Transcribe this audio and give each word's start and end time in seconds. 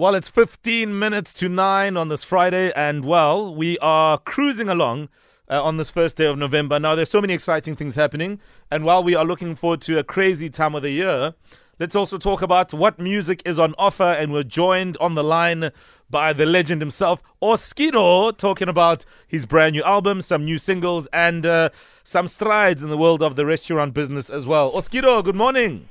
Well, 0.00 0.14
it's 0.14 0.28
15 0.28 0.96
minutes 0.96 1.32
to 1.32 1.48
9 1.48 1.96
on 1.96 2.06
this 2.06 2.22
Friday, 2.22 2.70
and 2.76 3.04
well, 3.04 3.52
we 3.52 3.76
are 3.78 4.18
cruising 4.18 4.68
along 4.68 5.08
uh, 5.50 5.60
on 5.60 5.76
this 5.76 5.90
first 5.90 6.16
day 6.16 6.26
of 6.26 6.38
November. 6.38 6.78
Now, 6.78 6.94
there's 6.94 7.10
so 7.10 7.20
many 7.20 7.34
exciting 7.34 7.74
things 7.74 7.96
happening, 7.96 8.38
and 8.70 8.84
while 8.84 9.02
we 9.02 9.16
are 9.16 9.24
looking 9.24 9.56
forward 9.56 9.80
to 9.80 9.98
a 9.98 10.04
crazy 10.04 10.50
time 10.50 10.76
of 10.76 10.82
the 10.82 10.90
year, 10.90 11.34
let's 11.80 11.96
also 11.96 12.16
talk 12.16 12.42
about 12.42 12.72
what 12.72 13.00
music 13.00 13.42
is 13.44 13.58
on 13.58 13.74
offer, 13.76 14.04
and 14.04 14.32
we're 14.32 14.44
joined 14.44 14.96
on 15.00 15.16
the 15.16 15.24
line 15.24 15.72
by 16.08 16.32
the 16.32 16.46
legend 16.46 16.80
himself, 16.80 17.20
Oskido, 17.42 18.36
talking 18.36 18.68
about 18.68 19.04
his 19.26 19.46
brand 19.46 19.72
new 19.72 19.82
album, 19.82 20.20
some 20.20 20.44
new 20.44 20.58
singles, 20.58 21.08
and 21.12 21.44
uh, 21.44 21.70
some 22.04 22.28
strides 22.28 22.84
in 22.84 22.90
the 22.90 22.96
world 22.96 23.20
of 23.20 23.34
the 23.34 23.44
restaurant 23.44 23.94
business 23.94 24.30
as 24.30 24.46
well. 24.46 24.70
Oskido, 24.70 25.24
good 25.24 25.34
morning. 25.34 25.88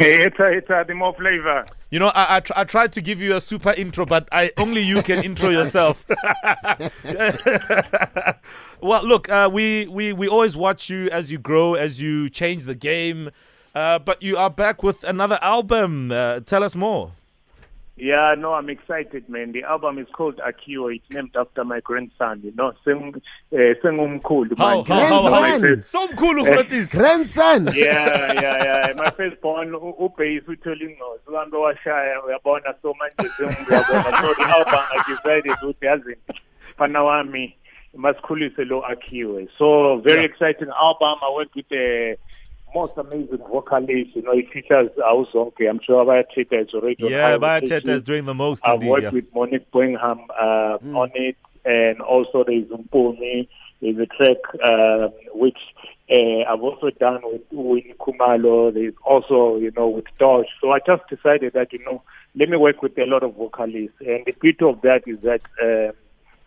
it's 0.00 0.40
a, 0.40 0.48
it's 0.48 0.68
a, 0.68 0.84
the 0.84 0.94
more 0.94 1.14
flavor. 1.14 1.64
You 1.94 2.00
know, 2.00 2.08
I, 2.08 2.38
I, 2.38 2.40
tr- 2.40 2.52
I, 2.56 2.64
tried 2.64 2.90
to 2.94 3.00
give 3.00 3.20
you 3.20 3.36
a 3.36 3.40
super 3.40 3.70
intro, 3.70 4.04
but 4.04 4.28
I 4.32 4.50
only 4.56 4.80
you 4.80 5.00
can 5.00 5.22
intro 5.22 5.50
yourself. 5.50 6.04
well, 8.80 9.06
look, 9.06 9.28
uh, 9.28 9.48
we, 9.52 9.86
we, 9.86 10.12
we 10.12 10.26
always 10.26 10.56
watch 10.56 10.90
you 10.90 11.08
as 11.10 11.30
you 11.30 11.38
grow, 11.38 11.74
as 11.74 12.02
you 12.02 12.28
change 12.28 12.64
the 12.64 12.74
game. 12.74 13.30
Uh, 13.76 14.00
but 14.00 14.20
you 14.24 14.36
are 14.36 14.50
back 14.50 14.82
with 14.82 15.04
another 15.04 15.38
album. 15.40 16.10
Uh, 16.10 16.40
tell 16.40 16.64
us 16.64 16.74
more. 16.74 17.12
Yeah, 17.96 18.34
no, 18.36 18.54
I'm 18.54 18.68
excited, 18.70 19.28
man. 19.28 19.52
The 19.52 19.62
album 19.62 19.98
is 19.98 20.08
called 20.12 20.38
Akiwe. 20.38 20.96
It's 20.96 21.10
named 21.10 21.36
after 21.36 21.64
my 21.64 21.78
grandson, 21.78 22.40
you 22.42 22.52
know. 22.56 22.72
Sing, 22.84 23.14
uh, 23.52 23.56
Sengumkhulu. 23.56 24.58
How, 24.58 24.82
how, 24.82 25.30
how, 25.30 25.58
Somkhulu 25.58 26.44
Fratis. 26.44 26.90
Grandson. 26.90 27.66
Yeah, 27.74 28.32
yeah, 28.32 28.64
yeah. 28.64 28.92
My 28.96 29.10
firstborn, 29.10 29.70
ubhayisi 29.72 30.46
uthole 30.46 30.82
ingqozo. 30.82 31.20
Uhambe 31.28 31.56
washaya, 31.56 32.22
uyabona 32.22 32.74
so 32.82 32.94
manje 32.94 33.30
sengiyabona. 33.36 34.20
So 34.20 34.34
the 34.34 34.48
album, 34.48 34.84
I 34.90 35.02
decided 35.08 35.56
ukuthi 35.62 35.86
yazi 35.86 36.16
mfana 36.74 37.02
wami 37.02 37.54
masikhulise 37.96 38.64
lo 38.64 38.82
Akiwe. 38.82 39.48
So 39.58 40.00
very 40.00 40.20
yeah. 40.20 40.26
exciting 40.26 40.68
album. 40.68 41.18
I 41.22 41.32
worked 41.36 41.54
with 41.54 41.72
a 41.72 42.16
most 42.74 42.92
amazing 42.96 43.38
vocalist. 43.38 44.14
You 44.14 44.22
know, 44.22 44.32
it 44.32 44.50
features 44.52 44.90
Awuzonke. 44.98 45.68
I'm 45.68 45.80
sure 45.84 46.04
Bayateta 46.04 46.66
is 46.66 46.74
already 46.74 46.96
Yeah, 46.98 47.38
Bayateta 47.38 47.88
is 47.88 48.02
doing 48.02 48.24
the 48.24 48.34
most. 48.34 48.66
I've 48.66 48.74
indeed, 48.74 48.90
worked 48.90 49.02
yeah. 49.04 49.10
with 49.10 49.34
Monique 49.34 49.70
Bingham 49.72 50.20
uh, 50.38 50.78
mm. 50.78 50.96
on 50.96 51.10
it, 51.14 51.36
and 51.64 52.00
also 52.00 52.44
there's 52.46 52.66
Mpumi. 52.66 53.48
There's 53.80 53.98
a 53.98 54.06
track 54.06 54.38
uh, 54.64 55.08
which 55.34 55.58
uh, 56.10 56.42
I've 56.50 56.62
also 56.62 56.90
done 56.90 57.20
with 57.24 57.42
Winnie 57.50 57.94
Khumalo. 57.98 58.72
There's 58.72 58.94
also, 59.04 59.56
you 59.56 59.72
know, 59.76 59.88
with 59.88 60.04
Dodge. 60.18 60.46
So 60.60 60.70
I 60.70 60.78
just 60.86 61.02
decided 61.08 61.52
that, 61.54 61.72
you 61.72 61.84
know, 61.84 62.02
let 62.34 62.48
me 62.48 62.56
work 62.56 62.82
with 62.82 62.96
a 62.98 63.04
lot 63.06 63.22
of 63.22 63.34
vocalists. 63.36 63.96
And 64.00 64.24
the 64.26 64.32
beauty 64.40 64.64
of 64.64 64.80
that 64.82 65.02
is 65.06 65.18
that 65.22 65.40
um, 65.62 65.94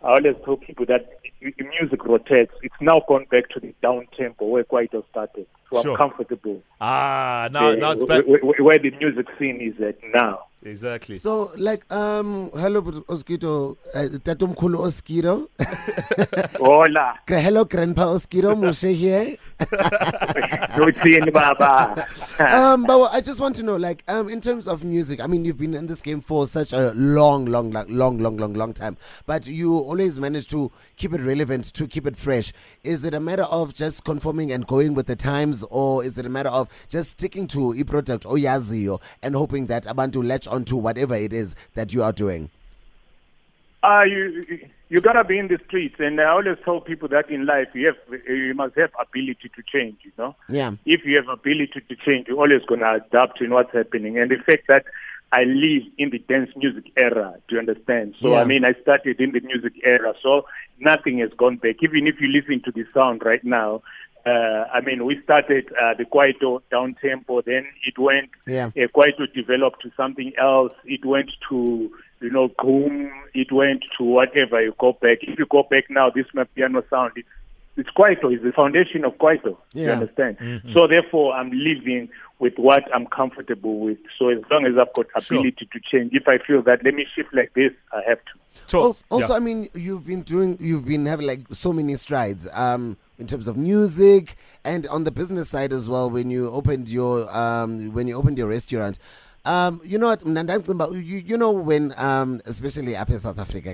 I 0.02 0.08
always 0.10 0.36
tell 0.44 0.56
people 0.56 0.86
that 0.86 1.18
music 1.40 2.04
rotates. 2.04 2.52
It's 2.62 2.74
now 2.80 3.02
gone 3.08 3.26
back 3.30 3.48
to 3.50 3.60
the 3.60 3.74
down 3.82 4.06
tempo 4.16 4.46
where 4.46 4.64
Kwaito 4.64 5.02
started. 5.10 5.46
So 5.70 5.82
Sure. 5.82 5.90
I'm 5.92 5.96
comfortable 5.96 6.62
Ah, 6.80 7.48
now, 7.52 7.70
uh, 7.70 7.74
now 7.74 7.90
it's 7.92 8.04
where, 8.04 8.22
back. 8.22 8.42
where- 8.42 8.64
where 8.64 8.78
the 8.78 8.90
music 8.92 9.26
scene 9.38 9.60
is 9.60 9.80
at 9.82 9.96
now. 10.14 10.44
Exactly. 10.62 11.16
So, 11.16 11.52
like, 11.56 11.90
um, 11.92 12.50
hello, 12.52 12.82
Oskido, 12.82 13.76
uh, 13.94 14.18
Tatumkhulu 14.18 14.78
Oskido. 14.80 15.48
Hola, 16.56 17.20
Gra- 17.26 17.40
Hello, 17.40 17.64
Grandpa 17.64 18.06
Oskido, 18.06 18.56
Moshe 18.56 18.92
here. 18.92 19.36
Lucian 20.76 21.30
Baba. 21.32 22.04
um, 22.40 22.84
but 22.84 23.12
I 23.12 23.20
just 23.20 23.40
want 23.40 23.54
to 23.56 23.62
know, 23.62 23.76
like, 23.76 24.02
um, 24.08 24.28
in 24.28 24.40
terms 24.40 24.66
of 24.66 24.82
music, 24.82 25.22
I 25.22 25.28
mean, 25.28 25.44
you've 25.44 25.58
been 25.58 25.74
in 25.74 25.86
this 25.86 26.02
game 26.02 26.20
for 26.20 26.44
such 26.48 26.72
a 26.72 26.92
long, 26.96 27.46
long, 27.46 27.70
long, 27.70 27.86
long, 27.88 28.18
long, 28.18 28.36
long, 28.36 28.54
long 28.54 28.72
time, 28.74 28.96
but 29.26 29.46
you 29.46 29.76
always 29.76 30.18
manage 30.18 30.48
to 30.48 30.72
keep 30.96 31.12
it 31.14 31.20
relevant, 31.20 31.72
to 31.74 31.86
keep 31.86 32.04
it 32.04 32.16
fresh. 32.16 32.52
Is 32.82 33.04
it 33.04 33.14
a 33.14 33.20
matter 33.20 33.44
of 33.44 33.74
just 33.74 34.02
conforming 34.02 34.50
and 34.50 34.66
going 34.66 34.94
with 34.94 35.06
the 35.06 35.16
times, 35.16 35.62
or 35.70 36.02
is 36.04 36.18
it 36.18 36.26
a 36.26 36.28
matter 36.28 36.50
of 36.50 36.68
just 36.88 37.10
sticking 37.10 37.46
to 37.48 37.74
a 37.74 37.84
product 37.84 38.26
or 38.26 38.36
yazio 38.36 39.00
and 39.22 39.36
hoping 39.36 39.66
that 39.66 39.84
abantu 39.84 40.26
latch 40.26 40.47
onto 40.48 40.76
whatever 40.76 41.14
it 41.14 41.32
is 41.32 41.54
that 41.74 41.92
you 41.94 42.02
are 42.02 42.12
doing? 42.12 42.50
Uh, 43.82 44.02
you 44.02 44.44
you 44.88 45.00
gotta 45.00 45.22
be 45.22 45.38
in 45.38 45.48
the 45.48 45.58
streets, 45.66 45.96
and 46.00 46.20
I 46.20 46.24
always 46.30 46.56
tell 46.64 46.80
people 46.80 47.08
that 47.08 47.30
in 47.30 47.46
life 47.46 47.68
you 47.74 47.86
have 47.86 48.20
you 48.28 48.52
must 48.54 48.74
have 48.76 48.90
ability 49.00 49.50
to 49.54 49.62
change. 49.72 49.98
You 50.02 50.12
know, 50.18 50.34
Yeah. 50.48 50.72
if 50.84 51.04
you 51.04 51.16
have 51.16 51.28
ability 51.28 51.82
to 51.88 51.96
change, 51.96 52.26
you're 52.28 52.38
always 52.38 52.62
gonna 52.66 52.94
adapt 52.94 53.38
to 53.38 53.48
what's 53.48 53.72
happening. 53.72 54.18
And 54.18 54.30
the 54.30 54.36
fact 54.38 54.66
that 54.66 54.84
I 55.30 55.44
live 55.44 55.82
in 55.98 56.10
the 56.10 56.18
dance 56.18 56.50
music 56.56 56.90
era, 56.96 57.34
do 57.48 57.54
you 57.54 57.60
understand? 57.60 58.14
So 58.20 58.30
Yeah. 58.32 58.40
I 58.40 58.44
mean, 58.44 58.64
I 58.64 58.72
started 58.82 59.20
in 59.20 59.30
the 59.32 59.40
music 59.40 59.74
era, 59.84 60.14
so 60.22 60.46
nothing 60.80 61.18
has 61.18 61.30
gone 61.34 61.56
back. 61.56 61.76
Even 61.82 62.06
if 62.08 62.20
you 62.20 62.28
listen 62.28 62.60
to 62.62 62.72
the 62.72 62.84
sound 62.92 63.22
right 63.24 63.44
now. 63.44 63.82
Uh, 64.28 64.64
I 64.76 64.80
mean, 64.80 65.04
we 65.08 65.14
started 65.22 65.64
uh, 65.82 65.94
the 65.96 66.04
Kwaito 66.04 66.60
down 66.70 66.94
tempo, 67.00 67.40
then 67.42 67.64
it 67.86 67.98
went 67.98 68.30
Yeah. 68.46 68.66
uh, 68.66 68.88
Kwaito 68.94 69.24
developed 69.34 69.80
to 69.82 69.90
something 69.96 70.32
else. 70.38 70.72
It 70.84 71.04
went 71.04 71.30
to, 71.48 71.90
you 72.20 72.30
know, 72.30 72.48
Gqom. 72.50 73.10
It 73.34 73.50
went 73.52 73.82
to 73.96 74.04
whatever 74.04 74.60
you 74.62 74.74
go 74.78 74.92
back. 74.92 75.18
If 75.22 75.38
you 75.38 75.46
go 75.56 75.62
back 75.70 75.84
now, 75.88 76.10
this 76.10 76.26
my 76.34 76.44
piano 76.54 76.82
sound, 76.90 77.12
it's, 77.16 77.28
it's 77.76 77.90
Kwaito. 77.96 78.26
It's 78.34 78.42
the 78.42 78.52
foundation 78.52 79.04
of 79.04 79.12
Kwaito. 79.22 79.56
You 79.72 79.84
Yeah. 79.86 79.92
understand? 79.92 80.36
So 80.74 80.86
therefore, 80.86 81.28
I'm 81.34 81.50
living 81.52 82.08
with 82.40 82.54
what 82.58 82.82
I'm 82.94 83.06
comfortable 83.06 83.76
with. 83.80 83.98
So 84.18 84.28
as 84.28 84.42
long 84.50 84.66
as 84.66 84.72
I've 84.78 84.92
got 84.94 85.06
Sure. 85.22 85.38
ability 85.38 85.68
to 85.72 85.78
change, 85.90 86.12
if 86.12 86.28
I 86.28 86.38
feel 86.46 86.60
that 86.62 86.84
let 86.84 86.94
me 86.94 87.06
shift 87.14 87.32
like 87.32 87.52
this, 87.54 87.72
I 87.92 88.02
have 88.08 88.18
to. 88.18 88.32
So, 88.66 88.80
also, 88.80 89.04
also 89.10 89.28
yeah. 89.32 89.36
I 89.36 89.40
mean, 89.40 89.68
you've 89.74 90.06
been 90.06 90.22
doing, 90.22 90.56
you've 90.60 90.84
been 90.86 91.06
having 91.06 91.26
like 91.26 91.42
so 91.52 91.72
many 91.72 91.94
strides 91.96 92.48
um, 92.52 92.96
in 93.18 93.26
terms 93.26 93.48
of 93.48 93.56
music 93.56 94.36
and 94.64 94.86
on 94.88 95.04
the 95.04 95.10
business 95.10 95.50
side 95.50 95.72
as 95.72 95.88
well. 95.88 96.10
When 96.10 96.30
you 96.30 96.50
opened 96.50 96.88
your, 96.88 97.34
um, 97.36 97.92
when 97.92 98.08
you 98.08 98.16
opened 98.16 98.38
your 98.38 98.48
restaurant, 98.48 98.98
um, 99.44 99.80
you 99.82 99.98
know 99.98 100.08
what, 100.08 100.26
you, 100.92 101.00
you 101.00 101.38
know 101.38 101.52
when, 101.52 101.94
um, 101.96 102.40
especially 102.44 102.96
up 102.96 103.08
in 103.08 103.18
South 103.18 103.38
Africa, 103.38 103.72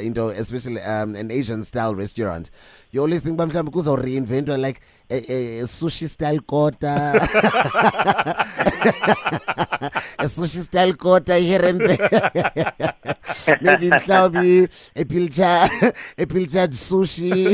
into, 0.00 0.28
especially 0.28 0.80
um, 0.82 1.16
an 1.16 1.32
Asian 1.32 1.64
style 1.64 1.94
restaurant, 1.94 2.50
you 2.92 3.00
always 3.00 3.22
think 3.22 3.38
mhlawumbi 3.38 3.72
kuzo 3.72 3.96
reinventwa 3.96 4.60
like 4.60 4.80
a, 5.10 5.32
a, 5.32 5.60
a 5.60 5.64
sushi 5.64 6.08
style 6.08 6.40
a 6.40 6.82
sushi 10.24 10.62
style 10.62 10.92
kota 10.94 11.34
here 11.36 11.64
and 11.64 11.80
there. 11.80 11.98
maybe 13.60 13.90
mhlawumbi 13.90 14.68
a 14.96 15.04
pilchard 15.04 15.70
a 16.18 16.26
pilchard 16.26 16.72
sushi. 16.72 17.52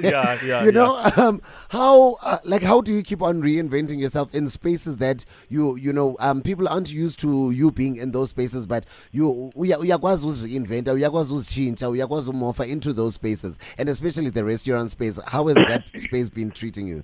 Yeah, 0.00 0.38
yeah, 0.44 0.64
you 0.64 0.72
know 0.72 0.96
um 1.16 1.40
how 1.70 2.14
uh, 2.22 2.38
like 2.44 2.62
how 2.62 2.80
do 2.80 2.92
you 2.92 3.02
keep 3.02 3.22
on 3.22 3.42
reinventing 3.42 4.00
yourself 4.00 4.34
in 4.34 4.48
spaces 4.48 4.96
that 4.96 5.24
you 5.48 5.76
you 5.76 5.92
know 5.92 6.16
um 6.20 6.40
people 6.42 6.68
aren't 6.68 6.92
used 6.92 7.18
to 7.20 7.50
you 7.50 7.70
being 7.70 7.96
in 7.96 8.12
those 8.12 8.30
spaces 8.30 8.66
but 8.66 8.86
you 9.10 9.50
uya- 9.56 9.78
uyakwazi 9.78 10.26
uzireinventa 10.26 10.92
uyakwazi 10.92 11.34
uzitshintsha 11.34 11.88
uyakwazi 11.88 12.30
umofa 12.30 12.66
into 12.66 12.92
those 12.92 13.14
spaces 13.14 13.58
and 13.78 13.88
especially 13.88 14.30
the 14.30 14.44
restaurant 14.44 14.90
space. 14.90 15.18
How 15.26 15.46
has 15.48 15.56
that 15.56 15.82
space 16.00 16.28
been 16.30 16.50
treating 16.50 16.88
you 16.88 17.02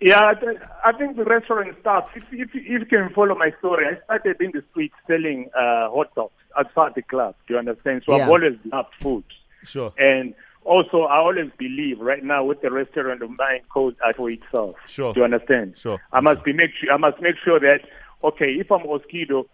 Yeah, 0.00 0.34
th- 0.34 0.58
I 0.84 0.92
think 0.92 1.16
the 1.16 1.24
restaurant 1.24 1.74
starts. 1.80 2.08
If, 2.14 2.24
if, 2.30 2.50
if 2.54 2.64
you 2.80 2.84
can 2.86 3.10
follow 3.14 3.34
my 3.34 3.50
story, 3.58 3.86
I 3.86 4.02
started 4.04 4.40
in 4.40 4.50
the 4.52 4.62
street 4.70 4.92
selling 5.06 5.48
uh, 5.56 5.88
hot 5.90 6.14
dogs 6.14 6.32
outside 6.58 6.92
the 6.94 7.02
club. 7.02 7.34
Do 7.48 7.54
you 7.54 7.58
understand? 7.58 8.02
So 8.06 8.14
Yeah. 8.16 8.24
I've 8.24 8.28
always 8.30 8.58
loved 8.70 8.90
food. 9.02 9.24
Sure. 9.64 9.92
And 9.98 10.34
also, 10.64 11.02
I 11.02 11.16
always 11.18 11.50
believe 11.58 11.98
right 12.00 12.22
now 12.22 12.44
with 12.44 12.60
the 12.60 12.70
restaurant 12.70 13.22
of 13.22 13.30
mine 13.30 13.60
called 13.72 13.94
out 14.06 14.16
for 14.16 14.30
itself. 14.30 14.76
Sure. 14.86 15.14
Do 15.14 15.20
you 15.20 15.24
understand? 15.24 15.78
Sure. 15.78 15.98
I 16.12 16.20
must 16.20 16.44
be 16.44 16.52
make 16.52 16.70
sure. 16.78 16.92
I 16.92 16.98
must 16.98 17.20
make 17.22 17.36
sure 17.42 17.58
that 17.60 17.80
okay, 18.24 18.52
if 18.58 18.70
I'm 18.70 18.80
Oskido, 18.86 19.46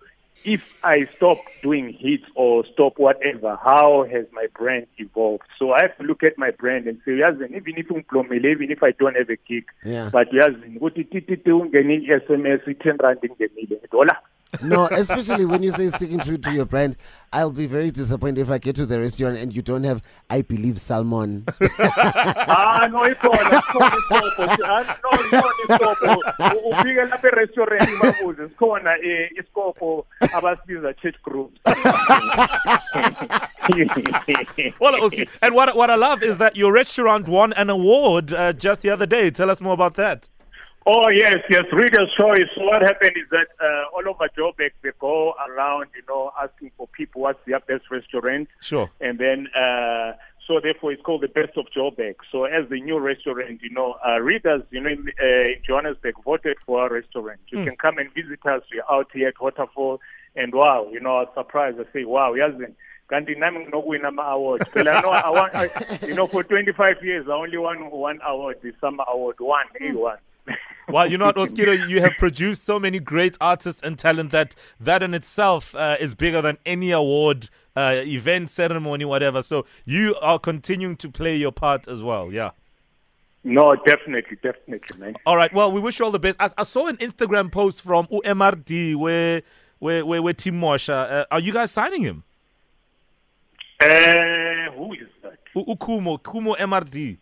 if 0.44 0.60
I 0.82 1.08
stop 1.16 1.38
doing 1.62 1.92
hits 1.98 2.24
or 2.34 2.64
stop 2.72 2.94
whatever, 2.98 3.58
how 3.62 4.06
has 4.10 4.26
my 4.32 4.46
brand 4.58 4.86
evolved? 4.98 5.44
So 5.58 5.72
I 5.72 5.82
have 5.82 5.96
to 5.98 6.04
look 6.04 6.22
at 6.22 6.36
my 6.38 6.50
brand 6.50 6.86
and 6.86 7.00
say, 7.04 7.16
yes, 7.18 7.34
even 7.44 7.74
if 7.76 7.88
ungiplomile, 7.88 8.44
even 8.44 8.70
if 8.70 8.82
I 8.82 8.92
don't 8.92 9.16
have 9.16 9.30
a 9.30 9.36
gig, 9.48 9.64
Yeah. 9.84 10.10
but 10.12 10.28
yes, 10.32 10.50
ukuthi 10.76 11.04
tititi 11.04 11.50
ungene 11.50 12.02
i-SMS 12.08 12.66
i-10 12.66 12.98
rand 13.02 13.18
ingenile. 13.22 13.80
Hola. 13.90 14.18
No 14.62 14.86
especially 14.86 15.44
when 15.46 15.62
you 15.62 15.72
say 15.72 15.88
sticking 15.88 16.18
true 16.18 16.36
to 16.36 16.52
your 16.52 16.66
brand 16.66 16.96
i'll 17.32 17.50
be 17.50 17.64
very 17.66 17.90
disappointed 17.90 18.40
if 18.40 18.50
i 18.50 18.58
get 18.58 18.76
to 18.76 18.84
the 18.84 18.98
restaurant 19.00 19.38
and 19.38 19.54
you 19.54 19.62
don't 19.62 19.84
have 19.84 20.02
i 20.28 20.42
believe 20.42 20.78
salmon. 20.78 21.44
Ah 21.78 22.86
no 22.90 23.00
ikhona 23.08 23.60
ikhona 23.62 23.96
isikopho 23.96 24.44
Ah, 24.64 24.98
no 25.02 25.10
ikhona 25.18 25.52
isikopho 25.64 26.16
U- 26.56 26.70
ufike 26.70 27.00
lapha 27.10 27.28
e-restaurant 27.28 27.90
babuze 28.02 28.48
sikhona 28.48 28.92
eh, 29.02 29.30
isikopho 29.40 30.04
abasibiza 30.34 30.92
church 31.00 31.16
groups. 31.22 31.58
Well, 34.80 35.04
Oski, 35.04 35.28
and 35.40 35.54
what 35.54 35.76
what 35.76 35.88
I 35.90 35.94
love 35.94 36.22
is 36.22 36.38
that 36.38 36.56
your 36.56 36.72
restaurant 36.72 37.28
won 37.28 37.52
an 37.52 37.70
award 37.70 38.32
uh, 38.32 38.52
just 38.52 38.82
the 38.82 38.90
other 38.90 39.06
day. 39.06 39.30
Tell 39.30 39.50
us 39.50 39.60
more 39.60 39.72
about 39.74 39.94
that. 39.94 40.28
Oh 40.84 41.08
yes, 41.10 41.36
yes. 41.48 41.62
Reader's 41.72 42.10
choice. 42.18 42.48
So 42.56 42.64
what 42.64 42.82
happened 42.82 43.12
is 43.16 43.28
that 43.30 43.48
uh, 43.60 43.84
all 43.94 44.08
over 44.08 44.28
Joburg 44.36 44.70
they 44.82 44.90
go 44.98 45.34
around, 45.48 45.86
you 45.94 46.02
know, 46.08 46.32
asking 46.42 46.72
for 46.76 46.88
people 46.88 47.22
what's 47.22 47.38
their 47.46 47.60
best 47.60 47.90
restaurant, 47.90 48.48
Sure. 48.60 48.90
and 49.00 49.18
then 49.18 49.46
uh, 49.56 50.12
so 50.48 50.58
therefore 50.60 50.90
it's 50.90 51.02
called 51.02 51.20
the 51.22 51.28
best 51.28 51.56
of 51.56 51.66
Joburg. 51.76 52.16
So 52.32 52.44
as 52.46 52.68
the 52.68 52.80
new 52.80 52.98
restaurant, 52.98 53.60
you 53.62 53.70
know, 53.70 53.94
uh, 54.04 54.18
readers, 54.20 54.62
you 54.72 54.80
know, 54.80 54.90
in, 54.90 55.06
uh, 55.22 55.24
in 55.26 55.54
Johannesburg 55.64 56.14
voted 56.24 56.56
for 56.66 56.80
our 56.82 56.90
restaurant. 56.92 57.38
You 57.50 57.64
can 57.64 57.76
come 57.76 57.98
and 57.98 58.12
visit 58.12 58.44
us. 58.44 58.62
We're 58.72 58.82
out 58.90 59.06
here 59.12 59.28
at 59.28 59.40
Waterfall, 59.40 60.00
and 60.34 60.52
wow, 60.52 60.88
you 60.90 60.98
know, 61.00 61.16
I 61.18 61.20
was 61.22 61.28
surprised. 61.34 61.78
I 61.78 61.84
say, 61.92 62.04
wow, 62.04 62.32
yazi. 62.32 62.72
Kanti 63.08 63.38
nami 63.38 63.66
nginokuwina 63.66 64.08
ama-awards. 64.08 64.64
Phela, 64.72 65.00
no, 65.02 65.10
I 65.10 65.28
want, 65.30 65.54
I, 65.54 65.68
you 66.06 66.14
know, 66.14 66.26
for 66.26 66.42
25 66.42 66.96
years, 67.04 67.26
I 67.28 67.32
only 67.32 67.58
won 67.58 67.90
one 67.90 68.18
award, 68.26 68.58
the 68.62 68.72
summer 68.80 69.04
award, 69.06 69.36
one, 69.38 69.66
A1. 69.80 70.16
Well, 70.92 71.10
you 71.10 71.16
know 71.16 71.24
what, 71.24 71.36
Oskido, 71.36 71.88
you 71.88 72.02
have 72.02 72.12
produced 72.18 72.64
so 72.64 72.78
many 72.78 72.98
great 72.98 73.38
artists 73.40 73.82
and 73.82 73.98
talent 73.98 74.30
that 74.32 74.54
that 74.78 75.02
in 75.02 75.14
itself 75.14 75.74
uh, 75.74 75.96
is 75.98 76.14
bigger 76.14 76.42
than 76.42 76.58
any 76.66 76.90
award, 76.90 77.48
uh, 77.74 78.02
event, 78.04 78.50
ceremony, 78.50 79.06
whatever. 79.06 79.42
So 79.42 79.64
you 79.86 80.14
are 80.20 80.38
continuing 80.38 80.96
to 80.96 81.08
play 81.10 81.34
your 81.36 81.50
part 81.52 81.88
as 81.88 82.02
well. 82.02 82.30
Yeah. 82.30 82.50
No, 83.42 83.74
definitely, 83.74 84.36
definitely, 84.42 84.98
man. 84.98 85.14
All 85.26 85.36
right. 85.36 85.52
Well, 85.52 85.72
we 85.72 85.80
wish 85.80 85.98
you 85.98 86.04
all 86.04 86.12
the 86.12 86.18
best. 86.18 86.40
I, 86.40 86.50
I 86.58 86.62
saw 86.62 86.86
an 86.88 86.98
Instagram 86.98 87.50
post 87.50 87.80
from 87.80 88.06
UMRD 88.08 88.94
where 88.94 89.42
where 89.78 90.04
where, 90.04 90.20
where 90.22 90.34
Tim 90.34 90.60
Mosha. 90.60 91.10
Uh, 91.10 91.24
are 91.30 91.40
you 91.40 91.52
guys 91.52 91.70
signing 91.70 92.02
him? 92.02 92.22
Uh, 93.80 93.86
who 94.76 94.92
is 94.92 95.08
that? 95.22 95.38
U- 95.56 95.64
Ukumo, 95.64 96.22
Kumo 96.22 96.54
MRD. 96.54 97.16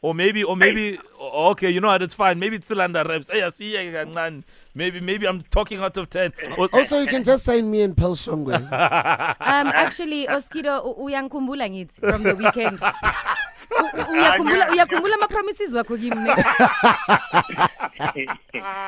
Or 0.00 0.14
maybe, 0.14 0.44
or 0.44 0.54
maybe, 0.54 0.98
o- 1.34 1.50
okay, 1.50 1.70
you 1.70 1.80
know 1.80 1.88
what? 1.88 2.02
It's 2.02 2.14
fine. 2.14 2.38
Maybe 2.38 2.56
it's 2.56 2.66
still 2.66 2.80
under 2.80 3.02
reps. 3.04 3.30
Hey, 3.30 3.42
I 3.42 3.50
see 3.50 3.72
you, 3.72 3.92
kancane. 3.92 4.44
Maybe, 4.74 5.00
maybe 5.00 5.26
I'm 5.26 5.42
talking 5.50 5.78
out 5.80 5.96
of 5.96 6.08
ten. 6.10 6.32
Also, 6.72 7.00
you 7.00 7.06
can 7.06 7.22
just 7.24 7.44
sign 7.44 7.70
me 7.70 7.82
and 7.82 7.96
Pearl 7.96 8.14
Shongwe. 8.16 8.54
Um, 9.54 9.66
actually, 9.74 10.26
Oskido, 10.26 10.82
u- 10.84 11.04
uyangikhumbula 11.04 11.68
ngithi 11.70 12.00
from 12.00 12.22
the 12.22 12.34
weekend. 12.34 12.80
U- 13.74 13.84
u- 13.84 14.12
Uyakhumbula 14.12 14.70
uyakhumbula 14.70 15.14
ama 15.14 15.28
promises 15.28 15.72
wakho 15.72 15.96
kimi 15.96 16.30
ne? 18.14 18.26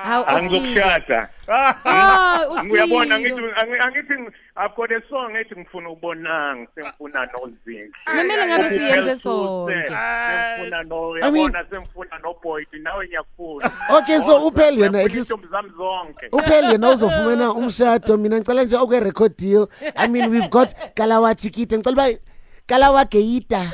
Hawu 0.04 0.24
Oskido. 0.24 0.56
Angikushada. 0.56 1.28
Ah, 1.48 2.40
Uyabona 2.70 3.18
ngithi 3.18 3.32
Oskido. 3.32 3.52
angi- 3.60 3.80
angithi 3.86 4.14
I've 4.58 4.74
got 4.76 4.90
a 4.92 5.00
song 5.08 5.36
ethi 5.36 5.54
ngifuna 5.56 5.90
ubonanga 5.90 6.66
semfuna 6.74 7.26
nozinhle. 7.32 7.90
Kumele 8.04 8.46
ngabe 8.46 8.68
siyenze 8.68 9.00
Uphethuse, 9.00 9.22
sonke. 9.22 9.88
Semfuna 9.88 10.82
no 10.88 11.16
I 11.16 11.30
mean- 11.30 11.52
yabona 11.52 11.64
semfuna 11.70 12.18
no 12.22 12.34
Boyd 12.42 12.66
nawe 12.82 13.06
ngiyakufuna. 13.06 13.70
Okay, 13.98 14.20
so 14.20 14.46
uphele 14.46 14.80
yena, 14.82 14.98
at 14.98 15.04
Ngiyafuna 15.04 15.14
least- 15.14 15.16
izintombi 15.18 15.48
zami 15.50 15.70
zonke. 15.76 16.26
uphele 16.32 16.68
yena 16.72 16.90
uzofumana 16.90 17.52
umshado 17.52 18.16
mina 18.16 18.36
ngicela 18.38 18.64
nje 18.64 18.76
okwe-record 18.76 19.36
deal 19.36 19.68
i 19.96 20.08
mean 20.08 20.30
we've 20.30 20.48
got 20.48 20.74
kalawa 20.94 21.34
chikite 21.34 21.78
ngicela 21.78 21.92
uba 21.92 22.18
kalawa 22.66 23.04
geita 23.04 23.60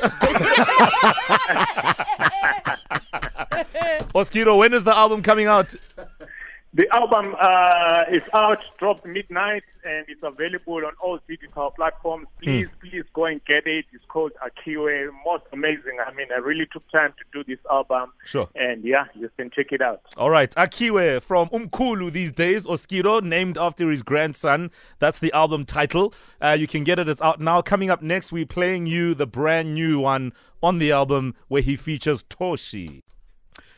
Oskido, 4.15 4.57
when 4.57 4.73
is 4.73 4.83
the 4.83 4.95
album 4.95 5.21
coming 5.21 5.47
out? 5.47 5.75
The 6.75 6.87
album 6.91 7.35
uh, 7.39 8.05
is 8.11 8.23
out, 8.33 8.59
dropped 8.79 9.05
midnight, 9.05 9.61
and 9.85 10.05
it's 10.07 10.23
available 10.23 10.77
on 10.77 10.93
all 10.99 11.19
digital 11.27 11.69
platforms. 11.69 12.25
Please, 12.41 12.67
please 12.81 13.03
go 13.13 13.25
and 13.25 13.45
get 13.45 13.67
it. 13.67 13.85
It's 13.93 14.03
called 14.07 14.31
Akiwe. 14.43 15.09
Most 15.23 15.43
amazing. 15.51 15.99
I 16.03 16.11
mean, 16.15 16.27
I 16.33 16.39
really 16.39 16.65
took 16.73 16.81
time 16.89 17.13
to 17.19 17.25
do 17.31 17.43
this 17.47 17.63
album. 17.71 18.11
Sure. 18.25 18.49
And 18.55 18.83
yeah, 18.83 19.05
you 19.13 19.29
can 19.37 19.51
check 19.51 19.67
it 19.71 19.81
out. 19.81 20.01
All 20.17 20.31
right, 20.31 20.49
Akiwe 20.55 21.21
from 21.21 21.47
Umkulu 21.49 22.11
these 22.11 22.31
days, 22.31 22.65
Oskido, 22.65 23.21
named 23.21 23.55
after 23.55 23.91
his 23.91 24.01
grandson. 24.01 24.71
That's 24.97 25.19
the 25.19 25.31
album 25.31 25.65
title. 25.65 26.11
Uh, 26.41 26.57
you 26.59 26.65
can 26.65 26.83
get 26.83 26.97
it. 26.97 27.07
It's 27.07 27.21
out 27.21 27.39
now. 27.39 27.61
Coming 27.61 27.91
up 27.91 28.01
next, 28.01 28.31
we're 28.31 28.47
playing 28.47 28.87
you 28.87 29.13
the 29.13 29.27
brand 29.27 29.75
new 29.75 29.99
one 29.99 30.33
on 30.63 30.79
the 30.79 30.91
album 30.91 31.35
where 31.49 31.61
he 31.61 31.75
features 31.75 32.23
Toshi. 32.23 33.01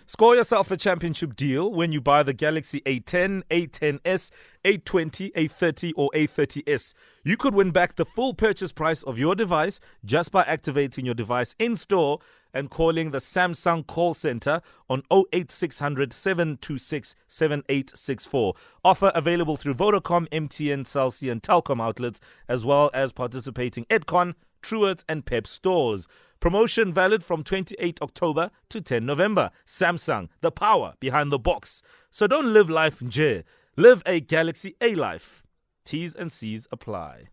Score 0.07 0.35
yourself 0.35 0.69
a 0.69 0.77
championship 0.77 1.35
deal 1.35 1.71
when 1.71 1.91
you 1.91 1.99
buy 1.99 2.21
the 2.21 2.31
Galaxy 2.31 2.79
A10, 2.81 3.41
A10s, 3.49 4.29
A20, 4.63 5.33
A30, 5.33 5.93
or 5.95 6.11
A30s. 6.13 6.93
You 7.23 7.35
could 7.35 7.55
win 7.55 7.71
back 7.71 7.95
the 7.95 8.05
full 8.05 8.35
purchase 8.35 8.71
price 8.71 9.01
of 9.01 9.17
your 9.17 9.33
device 9.33 9.79
just 10.05 10.31
by 10.31 10.43
activating 10.43 11.07
your 11.07 11.15
device 11.15 11.55
in 11.57 11.75
store 11.75 12.19
and 12.53 12.69
calling 12.69 13.09
the 13.09 13.17
Samsung 13.17 13.87
call 13.87 14.13
center 14.13 14.61
on 14.91 15.01
08600 15.11 16.13
726 16.13 17.15
7864. 17.27 18.53
Offer 18.83 19.11
available 19.15 19.57
through 19.57 19.73
Vodacom, 19.73 20.29
MTN, 20.29 20.85
Cell 20.85 21.09
C, 21.09 21.31
and 21.31 21.41
Telkom 21.41 21.81
outlets, 21.81 22.19
as 22.47 22.63
well 22.63 22.91
as 22.93 23.11
participating 23.11 23.85
Edcon, 23.85 24.35
Truett, 24.61 25.03
and 25.09 25.25
Pep 25.25 25.47
stores. 25.47 26.07
Promotion 26.45 26.94
valid 26.94 27.24
from 27.24 27.44
28 27.44 28.03
October 28.03 28.51
to 28.69 28.80
10 28.80 29.03
November. 29.03 29.50
Samsung, 29.65 30.30
the 30.42 30.51
power 30.51 30.94
behind 31.00 31.31
the 31.31 31.39
box. 31.39 31.81
So 32.12 32.27
don't 32.27 32.53
live 32.53 32.69
life 32.69 33.00
nje. 33.00 33.44
Live 33.75 34.03
a 34.06 34.19
Galaxy 34.19 34.75
A 34.80 34.94
life. 34.94 35.42
T's 35.86 36.13
and 36.13 36.31
C's 36.31 36.68
apply. 36.71 37.30